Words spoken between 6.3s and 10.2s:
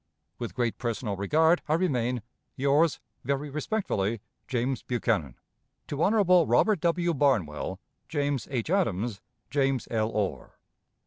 Robert W. Barnwell, James H. Adams, James L.